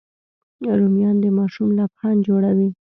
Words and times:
رومیان 0.79 1.15
د 1.23 1.25
ماشوم 1.37 1.69
لبخند 1.77 2.19
جوړوي 2.27 2.69